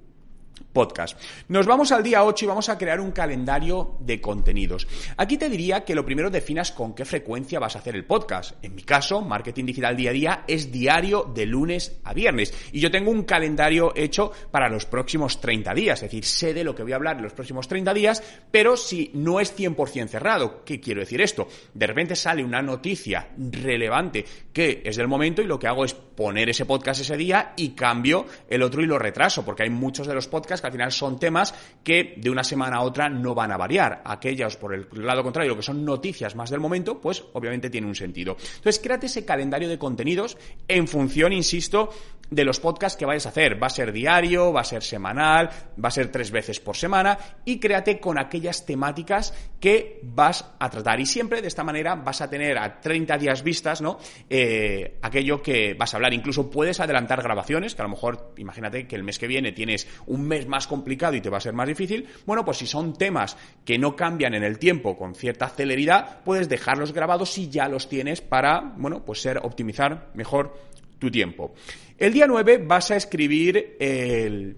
podcast. 0.72 1.18
Nos 1.48 1.66
vamos 1.66 1.92
al 1.92 2.02
día 2.02 2.24
8 2.24 2.44
y 2.44 2.48
vamos 2.48 2.68
a 2.68 2.78
crear 2.78 3.00
un 3.00 3.12
calendario 3.12 3.96
de 4.00 4.20
contenidos. 4.20 4.86
Aquí 5.16 5.36
te 5.36 5.48
diría 5.48 5.84
que 5.84 5.94
lo 5.94 6.04
primero 6.04 6.30
definas 6.30 6.72
con 6.72 6.94
qué 6.94 7.04
frecuencia 7.04 7.58
vas 7.58 7.76
a 7.76 7.80
hacer 7.80 7.94
el 7.94 8.04
podcast. 8.04 8.52
En 8.62 8.74
mi 8.74 8.82
caso, 8.82 9.20
Marketing 9.20 9.64
Digital 9.66 9.96
Día 9.96 10.10
a 10.10 10.12
Día 10.12 10.44
es 10.46 10.72
diario 10.72 11.30
de 11.34 11.46
lunes 11.46 12.00
a 12.04 12.14
viernes. 12.14 12.52
Y 12.72 12.80
yo 12.80 12.90
tengo 12.90 13.10
un 13.10 13.24
calendario 13.24 13.92
hecho 13.94 14.32
para 14.50 14.68
los 14.68 14.86
próximos 14.86 15.40
30 15.40 15.74
días. 15.74 15.98
Es 15.98 16.10
decir, 16.10 16.24
sé 16.24 16.54
de 16.54 16.64
lo 16.64 16.74
que 16.74 16.82
voy 16.82 16.92
a 16.92 16.96
hablar 16.96 17.16
en 17.16 17.22
los 17.22 17.32
próximos 17.32 17.68
30 17.68 17.94
días, 17.94 18.22
pero 18.50 18.76
si 18.76 19.10
no 19.14 19.40
es 19.40 19.56
100% 19.56 20.08
cerrado. 20.08 20.64
¿Qué 20.64 20.80
quiero 20.80 21.00
decir 21.00 21.20
esto? 21.20 21.48
De 21.74 21.86
repente 21.86 22.16
sale 22.16 22.44
una 22.44 22.62
noticia 22.62 23.28
relevante 23.36 24.24
que 24.52 24.82
es 24.84 24.96
del 24.96 25.08
momento 25.08 25.42
y 25.42 25.46
lo 25.46 25.58
que 25.58 25.66
hago 25.66 25.84
es 25.84 25.94
poner 25.94 26.48
ese 26.50 26.66
podcast 26.66 27.00
ese 27.00 27.16
día 27.16 27.54
y 27.56 27.70
cambio 27.70 28.26
el 28.48 28.62
otro 28.62 28.82
y 28.82 28.86
lo 28.86 28.98
retraso, 28.98 29.44
porque 29.44 29.62
hay 29.64 29.70
muchos 29.70 30.06
de 30.06 30.14
los 30.14 30.28
podcasts 30.28 30.41
que 30.46 30.66
al 30.66 30.72
final 30.72 30.92
son 30.92 31.18
temas 31.18 31.54
que 31.82 32.14
de 32.16 32.30
una 32.30 32.44
semana 32.44 32.76
a 32.76 32.82
otra 32.82 33.08
no 33.08 33.34
van 33.34 33.52
a 33.52 33.56
variar. 33.56 34.02
Aquellos, 34.04 34.56
por 34.56 34.74
el 34.74 34.86
lado 34.92 35.22
contrario, 35.22 35.56
que 35.56 35.62
son 35.62 35.84
noticias 35.84 36.34
más 36.34 36.50
del 36.50 36.60
momento, 36.60 37.00
pues 37.00 37.24
obviamente 37.32 37.70
tiene 37.70 37.86
un 37.86 37.94
sentido. 37.94 38.36
Entonces, 38.38 38.80
créate 38.80 39.06
ese 39.06 39.24
calendario 39.24 39.68
de 39.68 39.78
contenidos 39.78 40.36
en 40.68 40.88
función, 40.88 41.32
insisto, 41.32 41.90
de 42.32 42.44
los 42.44 42.60
podcasts 42.60 42.96
que 42.96 43.04
vayas 43.04 43.26
a 43.26 43.28
hacer. 43.28 43.62
Va 43.62 43.66
a 43.66 43.70
ser 43.70 43.92
diario, 43.92 44.52
va 44.52 44.62
a 44.62 44.64
ser 44.64 44.82
semanal, 44.82 45.50
va 45.82 45.88
a 45.88 45.92
ser 45.92 46.10
tres 46.10 46.30
veces 46.30 46.60
por 46.60 46.76
semana 46.76 47.18
y 47.44 47.60
créate 47.60 48.00
con 48.00 48.18
aquellas 48.18 48.64
temáticas 48.64 49.34
que 49.60 50.00
vas 50.02 50.46
a 50.58 50.70
tratar. 50.70 50.98
Y 50.98 51.06
siempre 51.06 51.42
de 51.42 51.48
esta 51.48 51.62
manera 51.62 51.94
vas 51.94 52.20
a 52.22 52.30
tener 52.30 52.58
a 52.58 52.80
30 52.80 53.18
días 53.18 53.42
vistas, 53.42 53.82
¿no? 53.82 53.98
Eh, 54.30 54.98
aquello 55.02 55.42
que 55.42 55.74
vas 55.74 55.92
a 55.92 55.98
hablar. 55.98 56.14
Incluso 56.14 56.50
puedes 56.50 56.80
adelantar 56.80 57.22
grabaciones, 57.22 57.74
que 57.74 57.82
a 57.82 57.84
lo 57.84 57.90
mejor, 57.90 58.32
imagínate 58.38 58.86
que 58.86 58.96
el 58.96 59.04
mes 59.04 59.18
que 59.18 59.26
viene 59.26 59.52
tienes 59.52 59.86
un 60.06 60.26
mes 60.32 60.48
más 60.48 60.66
complicado 60.66 61.14
y 61.14 61.20
te 61.20 61.28
va 61.28 61.38
a 61.38 61.40
ser 61.40 61.52
más 61.52 61.68
difícil. 61.68 62.06
Bueno, 62.24 62.44
pues 62.44 62.56
si 62.56 62.66
son 62.66 62.94
temas 62.94 63.36
que 63.64 63.78
no 63.78 63.94
cambian 63.94 64.34
en 64.34 64.42
el 64.42 64.58
tiempo 64.58 64.96
con 64.96 65.14
cierta 65.14 65.48
celeridad, 65.48 66.22
puedes 66.24 66.48
dejarlos 66.48 66.92
grabados 66.92 67.30
si 67.30 67.50
ya 67.50 67.68
los 67.68 67.88
tienes 67.88 68.22
para, 68.22 68.72
bueno, 68.76 69.04
pues 69.04 69.20
ser 69.20 69.38
optimizar 69.38 70.10
mejor 70.14 70.56
tu 70.98 71.10
tiempo. 71.10 71.52
El 71.98 72.12
día 72.12 72.26
9 72.26 72.64
vas 72.66 72.90
a 72.90 72.96
escribir 72.96 73.76
el 73.78 74.56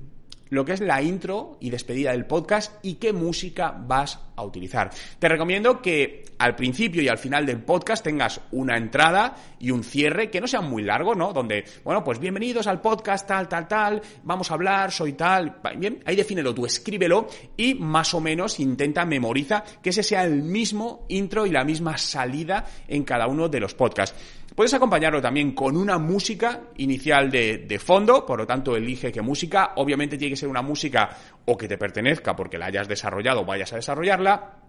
lo 0.54 0.64
que 0.64 0.72
es 0.72 0.80
la 0.80 1.02
intro 1.02 1.58
y 1.60 1.70
despedida 1.70 2.12
del 2.12 2.26
podcast 2.26 2.72
y 2.82 2.94
qué 2.94 3.12
música 3.12 3.74
vas 3.76 4.20
a 4.36 4.44
utilizar. 4.44 4.90
Te 5.18 5.28
recomiendo 5.28 5.80
que 5.80 6.24
al 6.38 6.56
principio 6.56 7.02
y 7.02 7.08
al 7.08 7.18
final 7.18 7.46
del 7.46 7.62
podcast 7.62 8.04
tengas 8.04 8.40
una 8.52 8.76
entrada 8.76 9.36
y 9.60 9.70
un 9.70 9.84
cierre 9.84 10.30
que 10.30 10.40
no 10.40 10.46
sea 10.46 10.60
muy 10.60 10.82
largo, 10.82 11.14
¿no? 11.14 11.32
Donde, 11.32 11.64
bueno, 11.84 12.02
pues 12.02 12.18
bienvenidos 12.18 12.66
al 12.66 12.80
podcast, 12.80 13.26
tal, 13.26 13.48
tal, 13.48 13.68
tal, 13.68 14.02
vamos 14.22 14.50
a 14.50 14.54
hablar, 14.54 14.90
soy 14.90 15.12
tal. 15.12 15.60
Bien, 15.76 16.02
ahí 16.04 16.16
defínelo 16.16 16.54
tú, 16.54 16.66
escríbelo 16.66 17.28
y 17.56 17.74
más 17.74 18.14
o 18.14 18.20
menos 18.20 18.60
intenta, 18.60 19.04
memoriza 19.04 19.64
que 19.82 19.90
ese 19.90 20.02
sea 20.02 20.24
el 20.24 20.42
mismo 20.42 21.06
intro 21.08 21.46
y 21.46 21.50
la 21.50 21.64
misma 21.64 21.96
salida 21.98 22.64
en 22.88 23.04
cada 23.04 23.26
uno 23.26 23.48
de 23.48 23.60
los 23.60 23.74
podcasts. 23.74 24.16
Puedes 24.54 24.72
acompañarlo 24.72 25.20
también 25.20 25.52
con 25.52 25.76
una 25.76 25.98
música 25.98 26.60
inicial 26.76 27.28
de, 27.28 27.58
de, 27.58 27.78
fondo, 27.80 28.24
por 28.24 28.38
lo 28.38 28.46
tanto 28.46 28.76
elige 28.76 29.10
qué 29.10 29.20
música. 29.20 29.72
Obviamente 29.76 30.16
tiene 30.16 30.30
que 30.30 30.36
ser 30.36 30.48
una 30.48 30.62
música 30.62 31.10
o 31.44 31.56
que 31.56 31.66
te 31.66 31.76
pertenezca 31.76 32.36
porque 32.36 32.56
la 32.56 32.66
hayas 32.66 32.86
desarrollado 32.86 33.40
o 33.40 33.44
vayas 33.44 33.72
a 33.72 33.76
desarrollarla, 33.76 34.63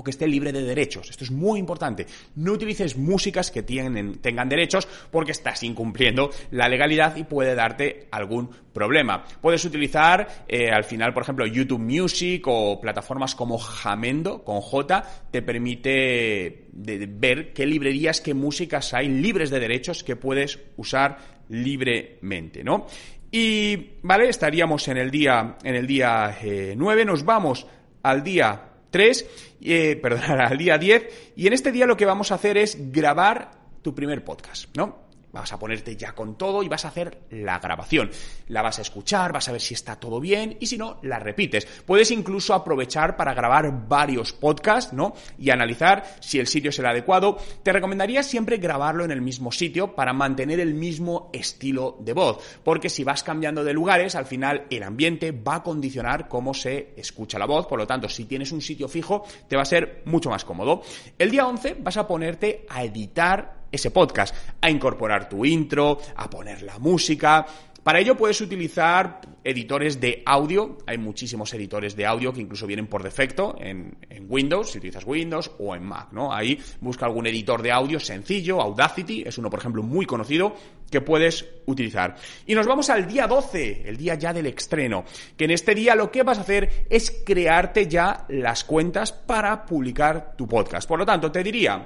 o 0.00 0.02
que 0.02 0.10
esté 0.10 0.26
libre 0.26 0.50
de 0.50 0.62
derechos. 0.62 1.10
Esto 1.10 1.24
es 1.24 1.30
muy 1.30 1.60
importante. 1.60 2.06
No 2.36 2.52
utilices 2.52 2.96
músicas 2.96 3.50
que 3.50 3.62
tengan 3.62 4.48
derechos 4.48 4.88
porque 5.10 5.32
estás 5.32 5.62
incumpliendo 5.62 6.30
la 6.50 6.70
legalidad 6.70 7.16
y 7.16 7.24
puede 7.24 7.54
darte 7.54 8.08
algún 8.10 8.48
problema. 8.72 9.24
Puedes 9.42 9.62
utilizar 9.66 10.46
eh, 10.48 10.70
al 10.70 10.84
final, 10.84 11.12
por 11.12 11.24
ejemplo, 11.24 11.46
YouTube 11.46 11.80
Music 11.80 12.42
o 12.46 12.80
plataformas 12.80 13.34
como 13.34 13.58
Jamendo 13.58 14.42
con 14.42 14.62
J 14.62 15.04
te 15.30 15.42
permite 15.42 16.68
ver 16.72 17.52
qué 17.52 17.66
librerías, 17.66 18.22
qué 18.22 18.32
músicas 18.32 18.94
hay 18.94 19.08
libres 19.08 19.50
de 19.50 19.60
derechos 19.60 20.02
que 20.02 20.16
puedes 20.16 20.60
usar 20.78 21.18
libremente, 21.50 22.64
¿no? 22.64 22.86
Y 23.30 23.98
vale, 24.02 24.30
estaríamos 24.30 24.88
en 24.88 24.96
el 24.96 25.10
día 25.10 25.56
en 25.62 25.74
el 25.74 25.86
día 25.86 26.38
9, 26.42 27.02
eh, 27.02 27.04
nos 27.04 27.22
vamos 27.24 27.66
al 28.02 28.22
día 28.24 28.69
3, 28.90 29.26
eh, 29.62 29.98
perdón, 30.00 30.40
al 30.40 30.58
día 30.58 30.78
10, 30.78 31.32
y 31.36 31.46
en 31.46 31.52
este 31.52 31.72
día 31.72 31.86
lo 31.86 31.96
que 31.96 32.06
vamos 32.06 32.32
a 32.32 32.36
hacer 32.36 32.56
es 32.58 32.92
grabar 32.92 33.52
tu 33.82 33.94
primer 33.94 34.24
podcast, 34.24 34.76
¿no? 34.76 35.09
Vas 35.32 35.52
a 35.52 35.58
ponerte 35.58 35.96
ya 35.96 36.12
con 36.12 36.36
todo 36.36 36.62
y 36.62 36.68
vas 36.68 36.84
a 36.84 36.88
hacer 36.88 37.22
la 37.30 37.58
grabación. 37.58 38.10
La 38.48 38.62
vas 38.62 38.78
a 38.78 38.82
escuchar, 38.82 39.32
vas 39.32 39.48
a 39.48 39.52
ver 39.52 39.60
si 39.60 39.74
está 39.74 39.96
todo 39.96 40.20
bien 40.20 40.56
y 40.60 40.66
si 40.66 40.76
no, 40.76 40.98
la 41.02 41.18
repites. 41.18 41.66
Puedes 41.86 42.10
incluso 42.10 42.54
aprovechar 42.54 43.16
para 43.16 43.34
grabar 43.34 43.88
varios 43.88 44.32
podcasts, 44.32 44.92
¿no? 44.92 45.14
Y 45.38 45.50
analizar 45.50 46.04
si 46.20 46.38
el 46.38 46.46
sitio 46.46 46.70
es 46.70 46.78
el 46.78 46.86
adecuado. 46.86 47.38
Te 47.62 47.72
recomendaría 47.72 48.22
siempre 48.22 48.56
grabarlo 48.56 49.04
en 49.04 49.10
el 49.10 49.22
mismo 49.22 49.52
sitio 49.52 49.94
para 49.94 50.12
mantener 50.12 50.60
el 50.60 50.74
mismo 50.74 51.30
estilo 51.32 51.96
de 52.00 52.12
voz. 52.12 52.60
Porque 52.64 52.88
si 52.88 53.04
vas 53.04 53.22
cambiando 53.22 53.62
de 53.62 53.72
lugares, 53.72 54.14
al 54.14 54.26
final 54.26 54.66
el 54.70 54.82
ambiente 54.82 55.32
va 55.32 55.56
a 55.56 55.62
condicionar 55.62 56.28
cómo 56.28 56.54
se 56.54 56.92
escucha 56.96 57.38
la 57.38 57.46
voz. 57.46 57.66
Por 57.66 57.78
lo 57.78 57.86
tanto, 57.86 58.08
si 58.08 58.24
tienes 58.24 58.52
un 58.52 58.60
sitio 58.60 58.88
fijo, 58.88 59.24
te 59.48 59.56
va 59.56 59.62
a 59.62 59.66
ser 59.66 60.02
mucho 60.06 60.30
más 60.30 60.44
cómodo. 60.44 60.82
El 61.18 61.30
día 61.30 61.46
11 61.46 61.76
vas 61.80 61.96
a 61.96 62.06
ponerte 62.06 62.66
a 62.68 62.84
editar 62.84 63.59
ese 63.70 63.90
podcast, 63.90 64.34
a 64.60 64.70
incorporar 64.70 65.28
tu 65.28 65.44
intro, 65.44 65.98
a 66.16 66.28
poner 66.28 66.62
la 66.62 66.78
música. 66.78 67.46
Para 67.82 67.98
ello 67.98 68.14
puedes 68.14 68.40
utilizar 68.42 69.22
editores 69.42 70.00
de 70.00 70.22
audio. 70.26 70.76
Hay 70.86 70.98
muchísimos 70.98 71.54
editores 71.54 71.96
de 71.96 72.04
audio 72.04 72.30
que 72.30 72.42
incluso 72.42 72.66
vienen 72.66 72.86
por 72.86 73.02
defecto 73.02 73.56
en, 73.58 73.96
Windows, 74.28 74.70
si 74.70 74.78
utilizas 74.78 75.04
Windows 75.06 75.50
o 75.58 75.74
en 75.74 75.82
Mac, 75.82 76.12
¿no? 76.12 76.32
Ahí 76.32 76.60
busca 76.80 77.06
algún 77.06 77.26
editor 77.26 77.62
de 77.62 77.72
audio 77.72 77.98
sencillo, 77.98 78.60
Audacity, 78.60 79.24
es 79.26 79.38
uno, 79.38 79.50
por 79.50 79.58
ejemplo, 79.58 79.82
muy 79.82 80.06
conocido 80.06 80.54
que 80.90 81.00
puedes 81.00 81.46
utilizar. 81.66 82.16
Y 82.46 82.54
nos 82.54 82.66
vamos 82.66 82.90
al 82.90 83.08
día 83.08 83.26
12, 83.26 83.88
el 83.88 83.96
día 83.96 84.14
ya 84.14 84.32
del 84.32 84.46
estreno, 84.46 85.04
que 85.36 85.46
en 85.46 85.52
este 85.52 85.74
día 85.74 85.94
lo 85.94 86.12
que 86.12 86.22
vas 86.22 86.38
a 86.38 86.42
hacer 86.42 86.86
es 86.90 87.22
crearte 87.24 87.88
ya 87.88 88.26
las 88.28 88.62
cuentas 88.62 89.10
para 89.10 89.64
publicar 89.64 90.36
tu 90.36 90.46
podcast. 90.46 90.86
Por 90.86 90.98
lo 90.98 91.06
tanto, 91.06 91.32
te 91.32 91.42
diría, 91.42 91.84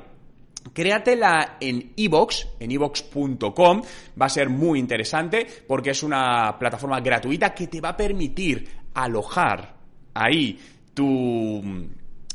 Créatela 0.72 1.56
en 1.60 1.92
iVoox, 1.96 2.46
en 2.58 2.70
iVoox.com, 2.70 3.82
va 4.20 4.26
a 4.26 4.28
ser 4.28 4.48
muy 4.48 4.78
interesante 4.78 5.46
porque 5.66 5.90
es 5.90 6.02
una 6.02 6.58
plataforma 6.58 7.00
gratuita 7.00 7.54
que 7.54 7.66
te 7.66 7.80
va 7.80 7.90
a 7.90 7.96
permitir 7.96 8.68
alojar 8.94 9.76
ahí 10.14 10.58
tu, 10.94 11.62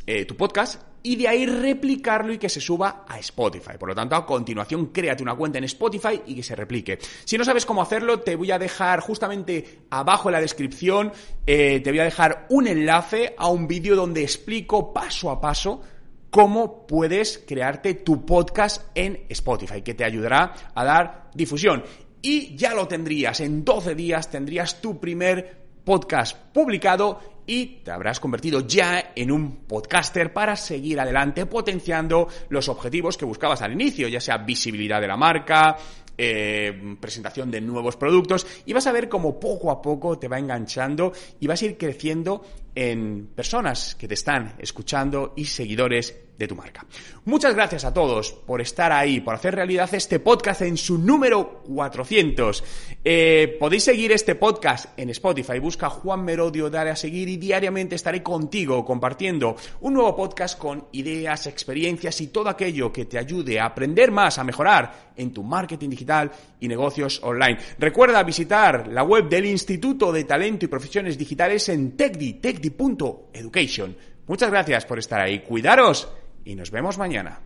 eh, 0.06 0.26
tu 0.26 0.36
podcast 0.36 0.90
y 1.02 1.16
de 1.16 1.28
ahí 1.28 1.46
replicarlo 1.46 2.34
y 2.34 2.38
que 2.38 2.50
se 2.50 2.60
suba 2.60 3.06
a 3.08 3.20
Spotify. 3.20 3.78
Por 3.80 3.90
lo 3.90 3.96
tanto, 3.96 4.16
a 4.16 4.26
continuación, 4.26 4.88
créate 4.88 5.24
una 5.24 5.36
cuenta 5.36 5.58
en 5.58 5.64
Spotify 5.64 6.22
y 6.26 6.36
que 6.36 6.44
se 6.44 6.56
replique. 6.56 7.00
Si 7.24 7.38
no 7.38 7.44
sabes 7.44 7.66
cómo 7.66 7.82
hacerlo, 7.82 8.20
te 8.20 8.36
voy 8.36 8.52
a 8.52 8.60
dejar 8.60 9.00
justamente 9.00 9.84
abajo 9.90 10.30
en 10.30 10.34
la 10.34 10.42
descripción, 10.42 11.12
eh, 11.46 11.80
te 11.80 11.92
voy 11.92 12.00
a 12.00 12.04
dejar 12.04 12.48
un 12.50 12.68
enlace 12.68 13.34
a 13.38 13.48
un 13.48 13.68
vídeo 13.68 13.96
donde 13.96 14.24
explico 14.24 14.94
paso 14.94 15.32
a 15.32 15.40
paso 15.40 15.82
cómo 16.30 16.86
puedes 16.88 17.44
crearte 17.48 17.96
tu 17.96 18.26
podcast 18.26 18.86
en 18.96 19.26
Spotify, 19.30 19.82
que 19.82 19.94
te 19.94 20.06
ayudará 20.06 20.54
a 20.74 20.84
dar 20.84 21.30
difusión. 21.34 21.84
Y 22.22 22.56
ya 22.56 22.74
lo 22.74 22.88
tendrías, 22.88 23.40
en 23.40 23.64
12 23.64 23.96
días 23.96 24.30
tendrías 24.30 24.82
tu 24.82 25.00
primer 25.00 25.60
podcast 25.84 26.38
publicado 26.54 27.20
y 27.46 27.82
te 27.84 27.90
habrás 27.90 28.20
convertido 28.20 28.68
ya 28.68 29.14
en 29.16 29.32
un 29.32 29.66
podcaster 29.66 30.32
para 30.32 30.56
seguir 30.56 31.00
adelante 31.00 31.48
potenciando 31.48 32.28
los 32.50 32.70
objetivos 32.70 33.18
que 33.18 33.26
buscabas 33.26 33.64
al 33.64 33.72
inicio, 33.72 34.08
ya 34.08 34.22
sea 34.22 34.38
visibilidad 34.38 35.02
de 35.02 35.08
la 35.08 35.18
marca, 35.18 35.78
eh, 36.22 36.98
presentación 37.00 37.50
de 37.50 37.62
nuevos 37.62 37.96
productos 37.96 38.46
y 38.66 38.74
vas 38.74 38.86
a 38.88 38.92
ver 38.92 39.08
cómo 39.08 39.40
poco 39.40 39.72
a 39.72 39.82
poco 39.82 40.20
te 40.20 40.28
va 40.28 40.38
enganchando 40.38 41.14
y 41.40 41.48
vas 41.48 41.62
a 41.62 41.66
ir 41.66 41.78
creciendo 41.78 42.44
en 42.76 43.28
personas 43.34 43.96
que 43.96 44.08
te 44.08 44.16
están 44.16 44.56
escuchando 44.60 45.32
y 45.38 45.46
seguidores 45.46 46.29
de 46.40 46.48
tu 46.48 46.56
marca. 46.56 46.86
Muchas 47.26 47.54
gracias 47.54 47.84
a 47.84 47.94
todos 47.94 48.32
por 48.32 48.62
estar 48.62 48.94
ahí, 48.94 49.20
por 49.20 49.36
hacer 49.36 49.56
realidad 49.56 49.94
este 49.94 50.20
podcast 50.20 50.62
en 50.62 50.78
su 50.78 50.98
número 50.98 51.62
400. 51.68 52.64
Eh, 53.04 53.58
podéis 53.60 53.84
seguir 53.84 54.14
este 54.14 54.36
podcast 54.36 54.98
en 54.98 55.10
Spotify, 55.10 55.60
busca 55.60 55.90
Juan 55.90 56.24
Merodio, 56.24 56.70
dale 56.70 56.92
a 56.92 56.96
seguir 56.96 57.28
y 57.28 57.36
diariamente 57.36 57.96
estaré 57.96 58.24
contigo 58.24 58.86
compartiendo 58.86 59.58
un 59.82 59.94
nuevo 59.94 60.16
podcast 60.16 60.58
con 60.58 60.88
ideas, 60.94 61.46
experiencias 61.46 62.22
y 62.22 62.28
todo 62.28 62.48
aquello 62.48 62.94
que 62.94 63.04
te 63.04 63.18
ayude 63.18 63.60
a 63.60 63.66
aprender 63.66 64.10
más, 64.10 64.38
a 64.38 64.46
mejorar 64.46 65.12
en 65.18 65.34
tu 65.34 65.44
marketing 65.44 65.90
digital 65.90 66.32
y 66.62 66.70
negocios 66.70 67.20
online. 67.22 67.58
Recuerda 67.78 68.24
visitar 68.24 68.88
la 68.88 69.04
web 69.04 69.28
del 69.28 69.46
Instituto 69.46 70.14
de 70.14 70.24
Talento 70.24 70.64
y 70.64 70.70
Profesiones 70.70 71.18
Digitales 71.18 71.68
en 71.68 71.98
techdi, 71.98 72.36
techdi.education. 72.36 73.98
Muchas 74.30 74.52
gracias 74.52 74.86
por 74.86 75.00
estar 75.00 75.20
ahí. 75.20 75.40
Cuidaros 75.40 76.08
y 76.46 76.56
nos 76.56 76.72
vemos 76.72 76.98
mañana. 76.98 77.40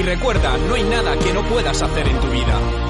Y 0.00 0.02
recuerda, 0.02 0.56
no 0.66 0.76
hay 0.76 0.82
nada 0.84 1.14
que 1.18 1.30
no 1.34 1.42
puedas 1.42 1.82
hacer 1.82 2.08
en 2.08 2.18
tu 2.20 2.28
vida. 2.28 2.89